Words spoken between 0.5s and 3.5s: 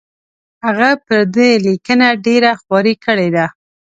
هغه پر دې لیکنه ډېره خواري کړې ده.